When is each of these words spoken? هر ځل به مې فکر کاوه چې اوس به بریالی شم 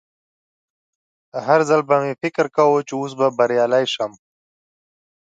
هر 1.45 1.59
ځل 1.69 1.81
به 1.89 1.95
مې 2.03 2.13
فکر 2.21 2.45
کاوه 2.55 2.79
چې 2.87 2.93
اوس 2.99 3.11
به 3.19 3.27
بریالی 3.37 3.85
شم 3.93 4.11